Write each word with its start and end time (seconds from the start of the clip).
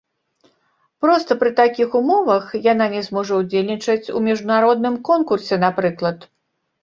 Проста 1.03 1.35
пры 1.41 1.49
такіх 1.59 1.89
умовах 1.99 2.47
яна 2.71 2.87
не 2.95 3.03
зможа 3.09 3.33
ўдзельнічаць 3.41 4.11
у 4.21 4.23
міжнародным 4.29 4.95
конкурсе, 5.11 5.55
напрыклад. 5.65 6.17